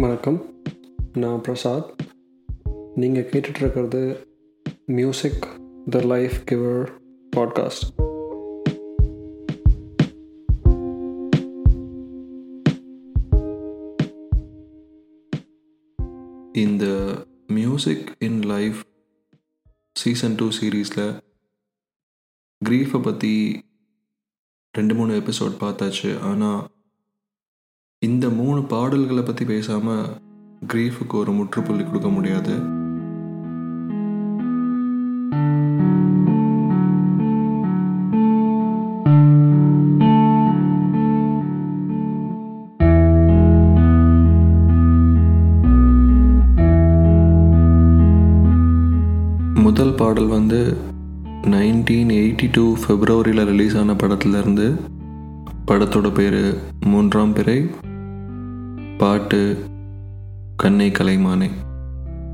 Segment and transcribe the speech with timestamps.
[0.00, 0.62] வணக்கம்.
[1.12, 2.02] நான் பிரசாத்.
[2.94, 4.26] நீங்கள் கேட்டுட்ருக்கிறது
[4.86, 5.46] music
[5.90, 6.90] the life giver
[7.36, 7.88] podcast
[16.52, 16.86] இந்த
[17.46, 18.82] music in life
[19.94, 21.20] season two சீரீஸில்
[22.64, 23.64] க்ரீஃபை பற்றி
[24.72, 26.18] ரெண்டு மூணு எபிசோட் பார்த்தாச்சு.
[26.18, 26.76] ஆனால்
[28.06, 30.02] இந்த மூணு பாடல்களை பற்றி பேசாமல்
[30.72, 32.54] கிரீஃபுக்கு ஒரு முற்றுப்புள்ளி கொடுக்க முடியாது.
[49.64, 50.60] முதல் பாடல் வந்து
[51.54, 54.68] நைன்டீன் எயிட்டி டூ ஃபெப்ரவரியில் ரிலீஸ் ஆன படத்துலேருந்து
[55.66, 56.40] படத்தோட பேர்
[56.92, 57.58] மூன்றாம் பிறை.
[58.98, 59.58] பாட்டு
[60.56, 61.50] கண்ணை கலைமானே.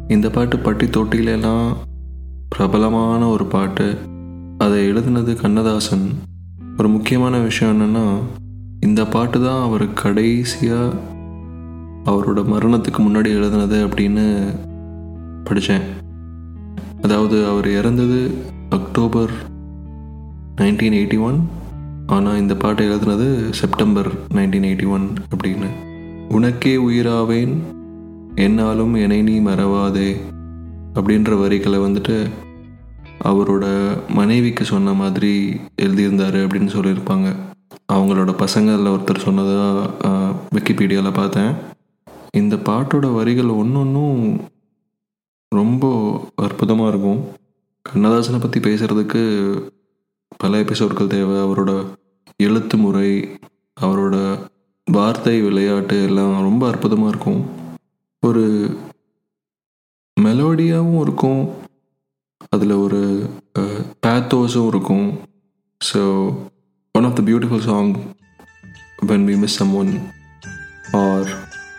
[0.08, 0.86] இந்த பாட்டு பட்டி
[2.48, 3.98] பிரபலமான ஒரு பாட்டு.
[4.58, 6.10] அதை எழுதுனது கண்ணதாசன்.
[6.78, 8.18] ஒரு முக்கியமான விஷயம் என்னென்னா
[8.80, 10.92] இந்த பாட்டு தான் அவர் கடைசியாக
[12.04, 14.54] அவரோட மரணத்துக்கு முன்னாடி எழுதுனது அப்படின்னு
[15.44, 15.82] படித்தேன்.
[17.02, 18.34] அதாவது அவர் இறந்தது
[18.70, 19.30] அக்டோபர்
[20.56, 21.48] நைன்டீன் எயிட்டி ஒன்.
[22.06, 25.68] ஆனால் இந்த பாட்டை எழுதுனது செப்டம்பர் நைன்டீன் எயிட்டி ஒன் அப்படின்னு.
[26.28, 27.54] உனக்கே உயிராவேன்
[28.34, 30.16] என்னாலும் என்னை நீ மறவாதே
[30.94, 32.30] அப்படின்ற வரிகளை வந்துட்டு
[33.24, 33.66] அவரோட
[34.08, 37.36] மனைவிக்கு சொன்ன மாதிரி எழுதியிருந்தாரு அப்படின்னு சொல்லியிருப்பாங்க.
[37.92, 39.88] அவங்களோட பசங்களில் ஒருத்தர் சொன்னதாக
[40.54, 41.54] விக்கிபீடியாவில் பார்த்தேன்.
[42.30, 44.40] இந்த பாட்டோட வரிகள் ஒன்று ஒன்றும்
[45.48, 45.84] ரொம்ப
[46.34, 47.20] அற்புதமாக இருக்கும்.
[47.88, 49.22] கண்ணதாசனை பற்றி பேசுகிறதுக்கு
[50.36, 51.36] பல எபிசோட்கள் தேவை.
[51.36, 51.86] அவரோட
[52.36, 53.28] எழுத்து முறை
[53.80, 54.16] அவரோட
[54.86, 57.40] வார்த்தை விளையாட்டு எல்லாம் ரொம்ப அற்புதமாக இருக்கும்.
[58.22, 58.42] ஒரு
[60.16, 61.40] மெலோடியாகவும் இருக்கும்.
[62.54, 63.00] அதில் ஒரு
[64.04, 65.06] பேத்தோஸும் இருக்கும்.
[65.80, 66.02] So
[66.94, 67.92] one of the beautiful song
[69.10, 69.92] when we miss someone
[71.02, 71.28] or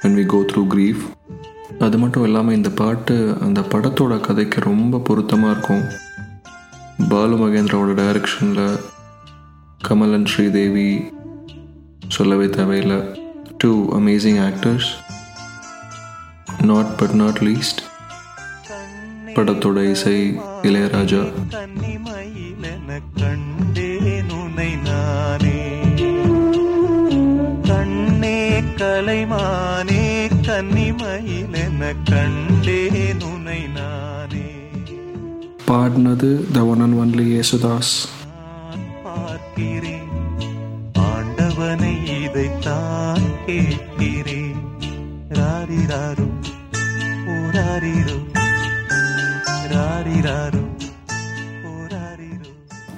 [0.02, 1.04] when we go through grief
[1.86, 3.16] அது மட்டும் இல்லாமல் இந்த பாட்டு
[3.48, 5.86] அந்த படத்தோட கதைக்கு ரொம்ப பொருத்தமாக இருக்கும்.
[7.12, 8.68] பாலு மகேந்திராவோட டைரக்ஷனில்
[9.88, 10.90] கமல் அண்ட் ஸ்ரீதேவி
[12.16, 13.00] சொல்லவே தேவையில்லை.
[13.62, 14.90] Two amazing actors
[16.72, 17.82] not but not least
[19.38, 20.18] படத்தோட இசை
[20.68, 21.22] இளையராஜா.
[27.68, 28.38] கண்ணே
[28.80, 30.04] கலைமானே
[30.48, 32.80] கன்னிமயிலென கண்டே
[33.20, 34.48] நுனை நானே
[35.68, 37.94] பாடினது the one and only Yesudas
[43.46, 44.54] கேட்கிறேன்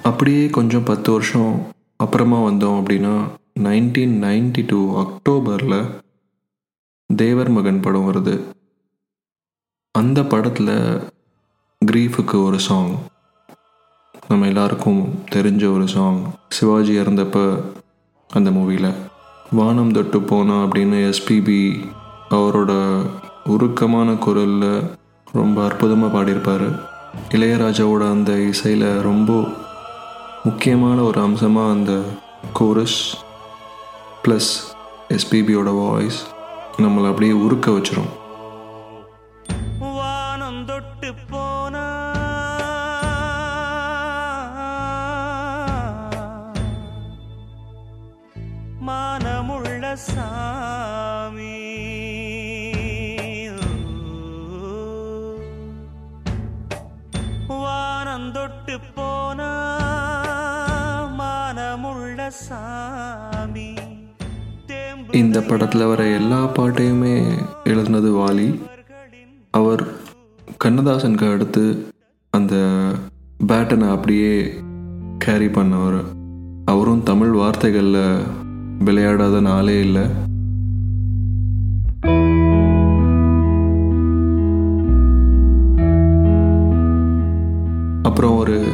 [0.02, 1.66] அப்படியே கொஞ்சம் பத்து வருஷம்
[1.96, 5.90] அப்புறமா வந்தோம் அப்படின்னா நைன்டீன் நைன்டி டூ அக்டோபரில்
[7.16, 8.42] தேவர் மகன் படம் வருது.
[9.92, 11.10] அந்த படத்தில்
[11.84, 12.98] க்ரீஃபுக்கு ஒரு சாங்
[14.28, 17.62] நம்ம எல்லாருக்கும் தெரிஞ்ச ஒரு சாங் சிவாஜி இறந்தப்ப
[18.28, 18.94] அந்த மூவியில்
[19.50, 21.84] வானம் தொட்டு போனா அப்படின்னு எஸ்பிபி
[22.30, 22.72] அவரோட
[23.46, 24.82] உருக்கமான குரலில்
[25.32, 26.80] ரொம்ப அற்புதமாக பாடியிருப்பார்.
[27.30, 29.48] இளையராஜாவோட அந்த இசையில் ரொம்ப
[30.44, 32.00] முக்கியமான ஒரு அம்சமாக அந்த
[32.52, 33.16] கோரஸ்
[34.24, 34.50] ப்ளஸ்
[35.08, 36.26] எஸ்பிபியோட வாய்ஸ்
[36.76, 38.10] நம்மளை அப்படியே உருக்க வச்சிரும்.
[48.98, 51.56] மானமுள்ள சாமி.
[57.48, 59.50] வானந்தொட்டு தொட்டு போனா
[61.18, 63.74] மானமுள்ள சாமி.
[65.12, 68.60] இந்த படத்தில் வர எல்லா பாட்டையுமே எழுதுனது வாலி.
[69.50, 69.86] அவர்
[70.64, 71.92] கண்ணதாசனுக்கு அடுத்து
[72.30, 72.54] அந்த
[73.48, 74.54] பேட்டனை அப்படியே
[75.18, 76.04] கேரி பண்ணவர்.
[76.64, 78.22] அவரும் தமிழ் வார்த்தைகளில்
[78.84, 80.26] விளையாடாத நாளே இல்லை.
[88.02, 88.66] அப்புறம் ஒரு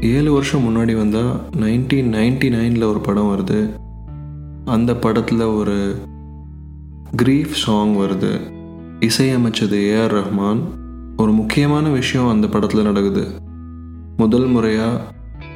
[0.00, 3.70] ஏழு வருஷம் முன்னாடி வந்தால் நைன்டீன் நைன்டி நைனில் ஒரு படம் வருது.
[4.64, 5.96] அந்த படத்தில் ஒரு
[7.22, 8.40] க்ரீஃப் சாங் வருது.
[9.00, 10.60] இசையமைச்சது ஏஆர் ரஹ்மான்.
[11.16, 13.26] ஒரு முக்கியமான விஷயம் அந்த படத்தில் நடக்குது.
[14.16, 15.00] முதல் முறையாக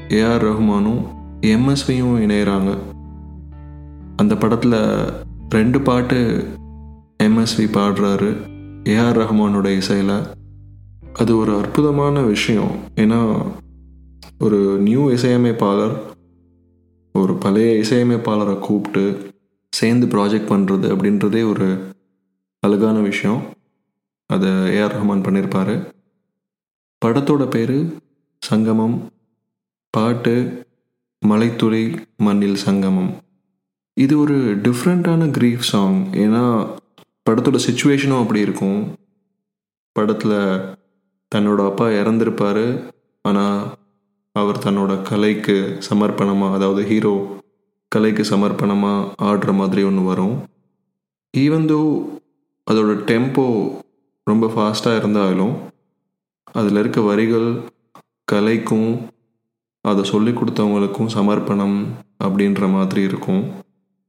[0.09, 1.05] ஏஆர் ரஹ்மானும்
[1.41, 2.77] எம்எஸ்வியும் இணையிறாங்க.
[4.17, 5.12] அந்த படத்தில்
[5.49, 6.47] ரெண்டு பாட்டு
[7.23, 8.31] எம்எஸ்வி பாடுறாரு.
[8.85, 10.26] ஏஆர் ரஹ்மானோட இசையில்.
[11.12, 12.76] அது ஒரு அற்புதமான விஷயம்.
[12.94, 13.47] ஏன்னா
[14.38, 16.00] ஒரு நியூ இசையமைப்பாளர்
[17.12, 19.31] ஒரு பழைய இசையமைப்பாளரை கூப்பிட்டு
[19.70, 21.94] சேர்ந்து ப்ராஜெக்ட் பண்ணுறது அப்படின்றதே ஒரு
[22.61, 23.43] அழகான விஷயம்.
[24.26, 25.87] அதை ஏஆர் ரஹ்மான் பண்ணியிருப்பார்
[27.05, 27.94] படத்தோட பேர்
[28.38, 29.11] சங்கமம்.
[29.91, 30.67] பாட்டு
[31.20, 33.15] மலைத்துளி மண்ணில் சங்கமம்.
[33.97, 34.37] இது ஒரு
[34.67, 36.44] டிஃப்ரெண்ட்டான கிரீஃப் சாங் ஏன்னா
[37.27, 38.79] படத்தோட சுச்சுவேஷனும் அப்படி இருக்கும்.
[39.97, 40.39] படத்தில்
[41.33, 42.65] தன்னோட அப்பா இறந்துருப்பார்.
[43.25, 43.61] ஆனால்
[44.33, 45.56] அவர் தன்னோட கலைக்கு
[45.89, 47.15] சமர்ப்பணமாக அதாவது ஹீரோ
[47.93, 50.37] கலைக்கு சமர்ப்பணமாக ஆடுற மாதிரி ஒன்று வரும்.
[51.35, 51.81] ஈவன் தோ
[52.67, 53.47] அதோட டெம்போ
[54.27, 55.55] ரொம்ப ஃபாஸ்ட்டாக இருந்தாலும்
[56.59, 57.49] அதில் இருக்க வரிகள்
[58.33, 58.91] கலைக்கும்
[59.85, 61.79] அதை சொல்லி கொடுத்தவங்களுக்கும் சமர்ப்பணம்
[62.25, 63.44] அப்படின்ற மாதிரி இருக்கும்.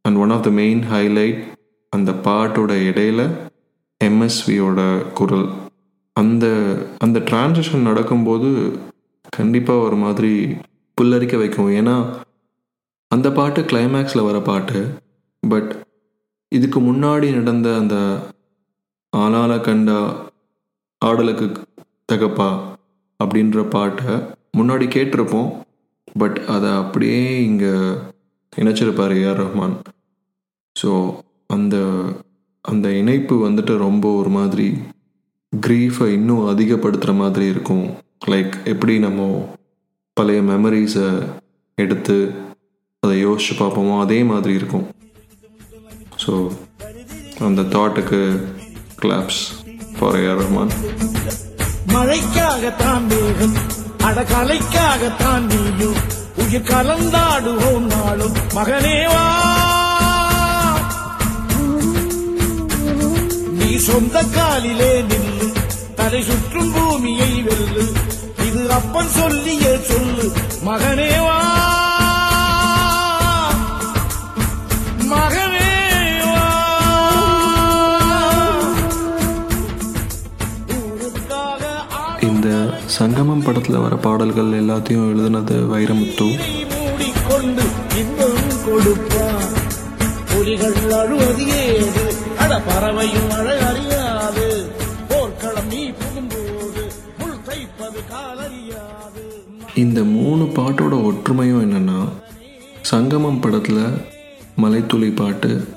[0.05, 1.39] And one of the main highlight
[1.89, 3.21] அந்த பாட்டோட இடையில
[4.01, 4.79] எம்எஸ்வியோட
[5.19, 5.47] குரல்.
[6.15, 6.45] அந்த
[7.00, 8.50] அந்த டிரான்சிஷன் நடக்கும்போது
[9.29, 10.33] கண்டிப்பாக ஒரு மாதிரி
[10.97, 11.71] புல்லரிக்க வைக்கும்.
[11.71, 11.95] ஏன்னா
[13.11, 14.81] அந்த பாட்டு கிளைமேக்ஸில் வர பாட்டு.
[15.50, 15.71] பட்
[16.56, 17.95] இதுக்கு முன்னாடி நடந்த அந்த
[19.17, 19.99] ஆளால கண்டா
[21.06, 21.47] ஆடலுக்கு
[22.11, 22.49] தகப்பா
[23.23, 24.15] அப்படின்ற பாட்டை
[24.57, 25.51] முன்னாடி கேட்டிருப்போம்.
[26.19, 27.73] பட் அதை அப்படியே இங்கே
[28.61, 29.75] இணைச்சிருப்பார் ஏஆர் ரஹ்மான்.
[30.75, 30.89] ஸோ
[31.55, 31.75] அந்த
[32.65, 34.67] அந்த இணைப்பு வந்துட்டு ரொம்ப ஒரு மாதிரி
[35.53, 37.85] க்ரீஃபை இன்னும் அதிகப்படுத்துகிற மாதிரி இருக்கும்.
[38.31, 39.21] லைக் எப்படி நம்ம
[40.17, 41.07] பழைய மெமரிஸை
[41.77, 42.17] எடுத்து
[43.03, 44.85] அதை யோசிச்சு பார்ப்போமோ அதே மாதிரி இருக்கும்.
[46.23, 46.33] ஸோ
[47.47, 48.21] அந்த தாட்டுக்கு
[49.03, 49.44] claps
[49.97, 50.73] for A R Rahman
[51.94, 53.57] மழைக்காகத்தான் வேகம்
[54.07, 56.01] அடகலைக்காகத்தான் நீயும்.
[56.53, 58.33] உயிர் கலந்தாடுவோம் நாளும்.
[58.55, 59.23] மகனேவா
[63.51, 65.53] நீ சொந்த காலிலே நில்லு.
[65.95, 67.85] தலை சுற்றும் பூமியை வெல்லு.
[68.47, 70.31] இது அப்பன் சொல்லிய சொல்லு.
[70.65, 71.32] மகனேவா மகனேவா
[83.53, 86.39] படத்தில் வர பாடல்கள் எல்லாத்தையும் எழுதுனது வைரமுத்து.
[86.69, 87.63] மூடிக்கொண்டு
[87.95, 89.51] இன்பம் கொடுப்பான்.
[90.29, 92.13] புலிகள் அழுவது ஏது?
[92.38, 94.65] அட பறவையும் அழ அறியாது.
[95.07, 96.81] போர்க்களம் நீ புகும்போது
[97.17, 99.44] முள் தைப்பது காலறியாது.
[99.75, 102.09] இந்த மூணு பாட்டோட ஒற்றுமையும் என்னென்னா
[102.81, 103.97] சங்கமம் படத்தில்
[104.56, 105.67] மலைத்துளி பாட்டு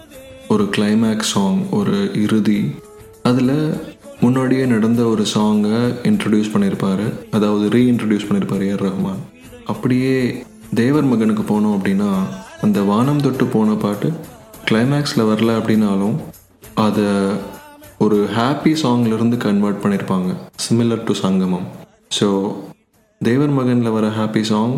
[0.49, 2.75] ஒரு கிளைமேக்ஸ் சாங் ஒரு இறுதி.
[3.23, 5.79] அதில் முன்னாடியே நடந்த ஒரு சாங்கை
[6.11, 9.21] இன்ட்ரடியூஸ் பண்ணியிருப்பார் அதாவது ரீஇன்ட்ரடியூஸ் பண்ணியிருப்பார் ஏர் ரஹ்மான்
[9.67, 10.15] அப்படியே
[10.75, 12.11] தேவர் மகனுக்கு போனோம் அப்படின்னா
[12.61, 14.09] அந்த வானம் தொட்டு போன பாட்டு
[14.69, 16.17] கிளைமேக்ஸில் வரல அப்படின்னாலும்
[16.87, 17.09] அதை
[17.99, 20.31] ஒரு ஹாப்பி சாங்லேருந்து கன்வெர்ட் பண்ணியிருப்பாங்க
[20.65, 21.67] சிமிலர் டு சங்கமம்.
[22.19, 22.29] ஸோ
[23.21, 24.75] தேவர் மகனில் வர ஹாப்பி சாங்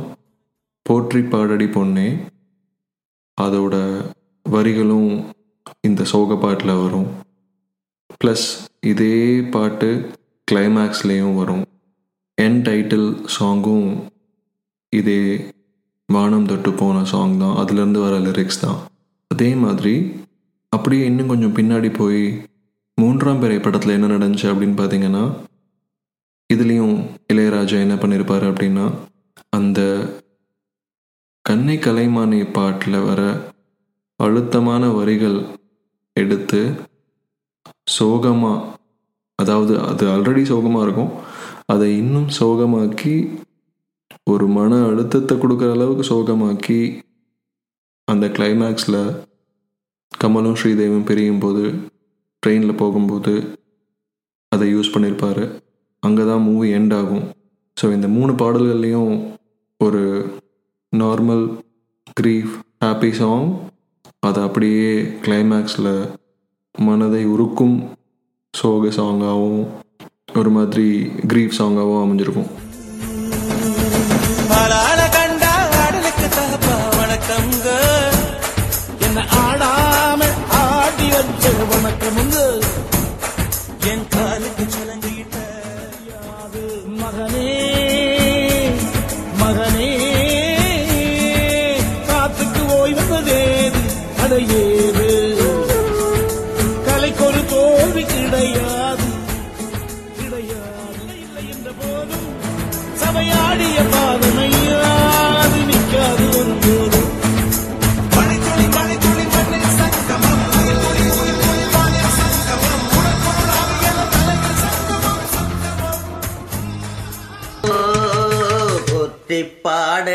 [0.86, 2.08] போற்றி பாடடி பொண்ணே
[3.38, 3.76] அதோட
[4.46, 5.10] வரிகளும்
[5.80, 7.08] இந்த சோக பாட்டில் வரும்.
[8.20, 8.46] ப்ளஸ்
[8.82, 9.14] இதே
[9.54, 9.88] பாட்டு
[10.48, 11.64] கிளைமேக்ஸ்லேயும் வரும்.
[12.38, 13.88] என் டைட்டில் சாங்கும்
[14.92, 15.22] இதே
[16.08, 17.56] வானம் தொட்டு போன சாங் தான்.
[17.62, 18.78] அதுலேருந்து வர லிரிக்ஸ் தான்.
[19.30, 19.94] அதே மாதிரி
[20.72, 22.22] அப்படியே இன்னும் கொஞ்சம் பின்னாடி போய்
[22.98, 25.24] மூன்றாம் பிறை படத்தில் என்ன நடந்துச்சு அப்படின்னு பார்த்தீங்கன்னா
[26.50, 26.96] இதுலேயும்
[27.32, 28.86] இளையராஜா என்ன பண்ணியிருப்பாரு அப்படின்னா
[29.50, 29.80] அந்த
[31.44, 33.20] கண்ணை கலைமானி பாட்டில் வர
[34.20, 35.38] அழுத்தமான வரிகள்
[36.16, 36.60] எடுத்து
[37.96, 38.64] சோகமாக
[39.38, 41.12] அதாவது அது ஆல்ரெடி சோகமாக இருக்கும்.
[41.72, 43.14] அதை இன்னும் சோகமாக்கி
[44.32, 46.80] ஒரு மன அழுத்தத்தை கொடுக்குற அளவுக்கு சோகமாக்கி
[48.08, 49.00] அந்த கிளைமேக்ஸில்
[50.14, 51.64] கமலும் ஸ்ரீதேவும் பிரியும் போது
[52.42, 53.34] ட்ரெயினில் போகும்போது
[54.52, 55.42] அதை யூஸ் பண்ணியிருப்பார்
[56.02, 57.24] அங்கே தான் மூவி எண்ட் ஆகும்.
[57.76, 59.12] ஸோ இந்த மூணு பாடல்கள்லேயும்
[59.80, 60.02] ஒரு
[60.92, 61.44] நார்மல்
[62.20, 62.54] க்ரீஃப்
[62.84, 63.48] ஹாப்பி சாங்
[64.28, 64.88] அதை அப்படியே
[65.24, 65.92] கிளைமேக்ஸில்
[66.78, 67.76] மனதை உருக்கும்
[68.58, 69.66] சோக சாங்காகவும்
[70.34, 70.86] ஒரு மாதிரி
[71.28, 72.50] க்ரீஃப் சாங்காகவும் அமைஞ்சிருக்கும்.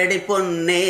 [0.04, 0.83] பாடடி பொன்னே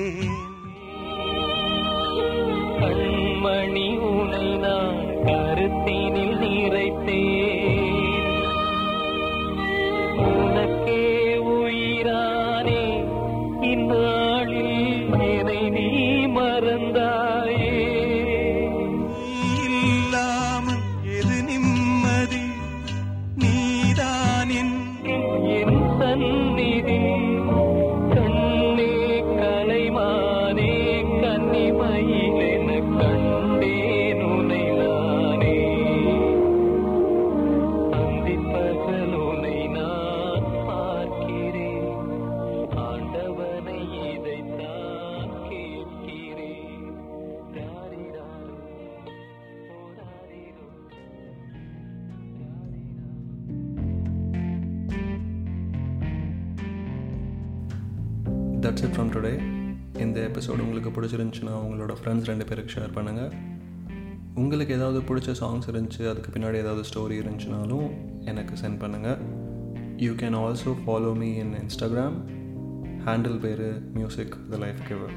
[0.00, 0.38] வளர்த்தேன்
[2.80, 7.78] கண்மணி உனை நான் கருத்தினில் நிறைத்தேன்.
[10.28, 11.04] உனக்கே
[11.54, 12.84] உயிரானே
[13.72, 14.78] இந்நாளில்
[15.30, 15.88] என்னை நீ
[16.36, 17.74] மறந்தாயே.
[19.68, 20.82] இல்லாமல்
[21.18, 22.44] எது நிம்மதி?
[23.36, 24.76] நீதான் என்
[25.58, 27.00] என் சந்நிதி.
[58.70, 59.30] தட்ஸ் இட் ஃப்ரம் டுடே
[60.00, 63.32] இந்த எபிசோடு உங்களுக்கு பிடிச்சிருந்துச்சுன்னா உங்களோட ஃப்ரெண்ட்ஸ் ரெண்டு பேருக்கு ஷேர் பண்ணுங்கள்
[64.34, 67.88] உங்களுக்கு ஏதாவது பிடிச்ச சாங்ஸ் இருந்துச்சு அதுக்கு பின்னாடி ஏதாவது ஸ்டோரி இருந்துச்சுனாலும்
[68.24, 69.18] எனக்கு சென்ட் பண்ணுங்கள்
[69.96, 72.18] you can also follow me in Instagram
[73.06, 75.16] handle பேர் music the life giver